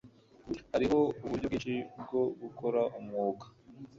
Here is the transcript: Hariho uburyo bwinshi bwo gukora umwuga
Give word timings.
Hariho 0.73 0.99
uburyo 1.23 1.45
bwinshi 1.51 1.73
bwo 2.01 2.21
gukora 2.41 2.81
umwuga 2.99 3.45